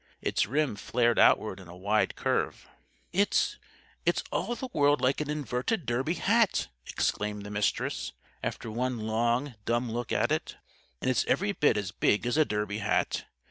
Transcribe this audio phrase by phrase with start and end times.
[0.19, 2.67] Its rim flared outward in a wide curve.
[3.13, 3.59] "It's
[4.03, 8.11] it's all the world like an inverted derby hat!" exclaimed the Mistress,
[8.41, 10.57] after one long dumb look at it.
[11.01, 13.25] "And it's every bit as big as a derby hat.